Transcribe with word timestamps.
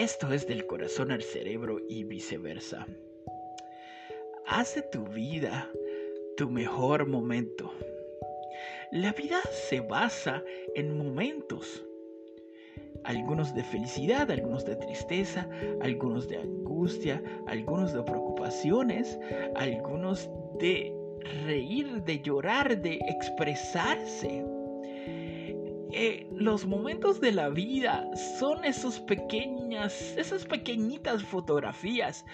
Esto 0.00 0.32
es 0.32 0.46
del 0.46 0.66
corazón 0.66 1.10
al 1.10 1.20
cerebro 1.22 1.78
y 1.86 2.04
viceversa. 2.04 2.86
Hace 4.46 4.80
tu 4.80 5.04
vida 5.04 5.70
tu 6.38 6.48
mejor 6.48 7.06
momento. 7.06 7.70
La 8.92 9.12
vida 9.12 9.42
se 9.68 9.80
basa 9.80 10.42
en 10.74 10.96
momentos. 10.96 11.84
Algunos 13.04 13.54
de 13.54 13.62
felicidad, 13.62 14.30
algunos 14.30 14.64
de 14.64 14.76
tristeza, 14.76 15.46
algunos 15.82 16.28
de 16.28 16.38
angustia, 16.38 17.22
algunos 17.46 17.92
de 17.92 18.02
preocupaciones, 18.02 19.20
algunos 19.54 20.30
de 20.58 20.94
reír, 21.44 22.02
de 22.04 22.22
llorar, 22.22 22.80
de 22.80 22.94
expresarse. 23.06 24.46
Eh, 25.92 26.28
los 26.32 26.66
momentos 26.66 27.20
de 27.20 27.32
la 27.32 27.48
vida 27.48 28.08
son 28.38 28.64
esos 28.64 29.00
pequeñas, 29.00 30.14
esas 30.16 30.44
pequeñitas 30.44 31.22
fotografías 31.24 32.24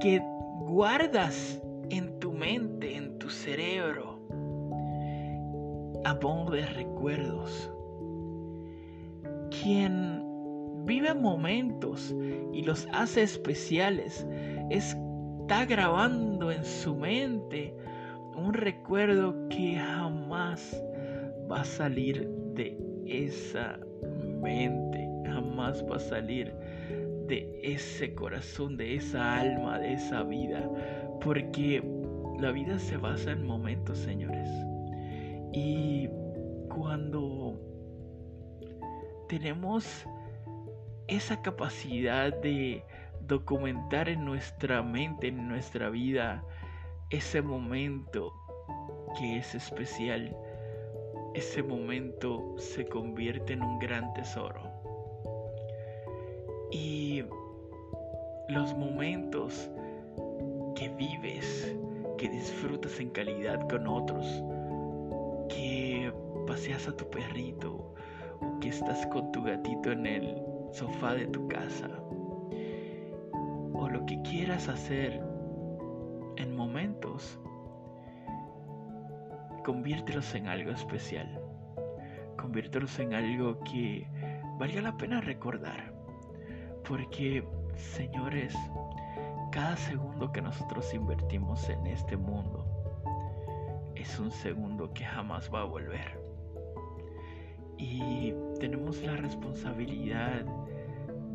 que 0.00 0.22
guardas 0.60 1.60
en 1.90 2.18
tu 2.20 2.32
mente, 2.32 2.96
en 2.96 3.18
tu 3.18 3.28
cerebro, 3.28 4.18
a 6.04 6.14
modo 6.14 6.52
de 6.52 6.64
recuerdos. 6.66 7.70
Quien 9.50 10.24
vive 10.86 11.12
momentos 11.12 12.14
y 12.52 12.62
los 12.62 12.88
hace 12.92 13.22
especiales 13.22 14.26
está 14.70 15.66
grabando 15.66 16.50
en 16.50 16.64
su 16.64 16.94
mente 16.94 17.74
un 18.34 18.54
recuerdo 18.54 19.48
que 19.48 19.76
jamás 19.76 20.80
va 21.50 21.62
a 21.62 21.64
salir 21.64 22.28
de 22.54 22.78
esa 23.06 23.78
mente, 24.40 25.08
jamás 25.26 25.84
va 25.90 25.96
a 25.96 26.00
salir 26.00 26.52
de 27.26 27.60
ese 27.62 28.14
corazón, 28.14 28.76
de 28.76 28.96
esa 28.96 29.40
alma, 29.40 29.78
de 29.78 29.94
esa 29.94 30.22
vida, 30.22 30.68
porque 31.20 31.82
la 32.38 32.52
vida 32.52 32.78
se 32.78 32.96
basa 32.96 33.32
en 33.32 33.46
momentos, 33.46 33.98
señores. 33.98 34.48
Y 35.52 36.08
cuando 36.68 37.58
tenemos 39.28 40.06
esa 41.08 41.40
capacidad 41.42 42.32
de 42.40 42.84
documentar 43.26 44.08
en 44.08 44.24
nuestra 44.24 44.82
mente, 44.82 45.28
en 45.28 45.48
nuestra 45.48 45.90
vida, 45.90 46.44
ese 47.10 47.42
momento 47.42 48.32
que 49.18 49.38
es 49.38 49.54
especial, 49.54 50.36
ese 51.34 51.62
momento 51.62 52.54
se 52.58 52.86
convierte 52.86 53.52
en 53.52 53.62
un 53.62 53.78
gran 53.78 54.12
tesoro. 54.14 54.62
Y 56.72 57.22
los 58.48 58.76
momentos 58.76 59.70
que 60.74 60.88
vives, 60.88 61.74
que 62.18 62.28
disfrutas 62.28 62.98
en 63.00 63.10
calidad 63.10 63.68
con 63.68 63.86
otros, 63.86 64.26
que 65.48 66.12
paseas 66.46 66.88
a 66.88 66.96
tu 66.96 67.08
perrito 67.08 67.94
o 68.40 68.58
que 68.60 68.68
estás 68.68 69.06
con 69.06 69.30
tu 69.32 69.42
gatito 69.42 69.92
en 69.92 70.06
el 70.06 70.42
sofá 70.72 71.14
de 71.14 71.26
tu 71.26 71.46
casa, 71.48 71.88
o 73.72 73.88
lo 73.88 74.04
que 74.06 74.20
quieras 74.22 74.68
hacer 74.68 75.20
en 76.36 76.56
momentos, 76.56 77.38
conviértelos 79.64 80.34
en 80.34 80.48
algo 80.48 80.70
especial. 80.70 81.40
Conviértelos 82.36 82.98
en 82.98 83.14
algo 83.14 83.60
que 83.60 84.06
valga 84.58 84.82
la 84.82 84.96
pena 84.96 85.20
recordar. 85.20 85.92
Porque, 86.88 87.44
señores, 87.76 88.54
cada 89.52 89.76
segundo 89.76 90.32
que 90.32 90.40
nosotros 90.40 90.92
invertimos 90.94 91.68
en 91.68 91.86
este 91.86 92.16
mundo 92.16 92.66
es 93.94 94.18
un 94.18 94.30
segundo 94.30 94.92
que 94.92 95.04
jamás 95.04 95.50
va 95.52 95.62
a 95.62 95.64
volver. 95.64 96.18
Y 97.76 98.34
tenemos 98.58 99.02
la 99.02 99.16
responsabilidad 99.16 100.44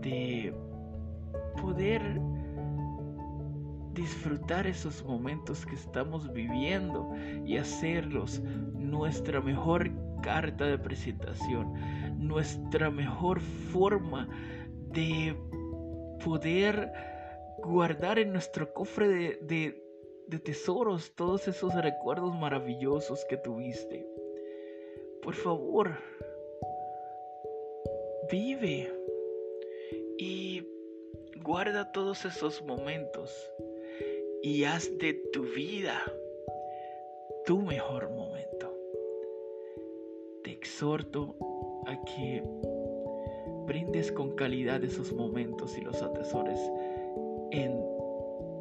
de 0.00 0.54
poder 1.60 2.20
disfrutar 3.94 4.66
esos 4.66 5.04
momentos 5.04 5.66
que 5.66 5.74
estamos 5.74 6.32
viviendo 6.32 7.10
y 7.44 7.56
hacerlos 7.56 8.40
nuestra 8.74 9.40
mejor 9.40 9.90
carta 10.22 10.66
de 10.66 10.78
presentación, 10.78 11.74
nuestra 12.18 12.90
mejor 12.90 13.40
forma 13.40 14.28
de 14.92 15.36
poder 16.24 16.92
guardar 17.58 18.18
en 18.18 18.32
nuestro 18.32 18.72
cofre 18.72 19.08
de, 19.08 19.84
de, 20.28 20.38
tesoros 20.38 21.14
todos 21.14 21.46
esos 21.48 21.74
recuerdos 21.74 22.34
maravillosos 22.34 23.24
que 23.28 23.36
tuviste. 23.36 24.06
Por 25.22 25.34
favor, 25.34 25.98
vive 28.30 28.90
y 30.18 30.66
guarda 31.42 31.92
todos 31.92 32.24
esos 32.24 32.62
momentos 32.62 33.52
y 34.42 34.64
haz 34.64 34.90
de 34.98 35.14
tu 35.32 35.42
vida 35.42 36.02
tu 37.46 37.62
mejor 37.62 38.10
momento. 38.10 38.76
Te 40.42 40.50
exhorto 40.50 41.36
a 41.86 41.96
que 42.04 42.42
brindes 43.66 44.10
con 44.10 44.34
calidad 44.34 44.82
esos 44.82 45.12
momentos 45.12 45.78
y 45.78 45.82
los 45.82 46.02
atesores 46.02 46.58
en 47.52 47.80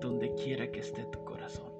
donde 0.00 0.34
quiera 0.34 0.70
que 0.70 0.80
esté 0.80 1.04
tu 1.06 1.24
corazón. 1.24 1.71